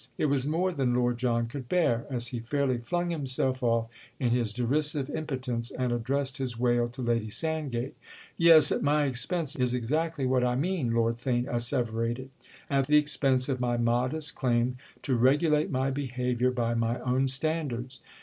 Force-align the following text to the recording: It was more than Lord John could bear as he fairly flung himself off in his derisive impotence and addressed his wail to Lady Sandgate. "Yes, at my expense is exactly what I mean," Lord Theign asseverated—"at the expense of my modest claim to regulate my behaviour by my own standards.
It 0.17 0.25
was 0.25 0.47
more 0.47 0.71
than 0.71 0.95
Lord 0.95 1.19
John 1.19 1.45
could 1.45 1.69
bear 1.69 2.07
as 2.09 2.29
he 2.29 2.39
fairly 2.39 2.79
flung 2.79 3.11
himself 3.11 3.61
off 3.61 3.87
in 4.19 4.31
his 4.31 4.51
derisive 4.51 5.11
impotence 5.11 5.69
and 5.69 5.91
addressed 5.93 6.37
his 6.39 6.57
wail 6.57 6.89
to 6.89 7.03
Lady 7.03 7.29
Sandgate. 7.29 7.95
"Yes, 8.35 8.71
at 8.71 8.81
my 8.81 9.03
expense 9.05 9.55
is 9.55 9.75
exactly 9.75 10.25
what 10.25 10.43
I 10.43 10.55
mean," 10.55 10.89
Lord 10.89 11.17
Theign 11.17 11.45
asseverated—"at 11.47 12.87
the 12.87 12.97
expense 12.97 13.47
of 13.47 13.59
my 13.59 13.77
modest 13.77 14.33
claim 14.33 14.77
to 15.03 15.13
regulate 15.15 15.69
my 15.69 15.91
behaviour 15.91 16.49
by 16.49 16.73
my 16.73 16.99
own 17.01 17.27
standards. 17.27 18.01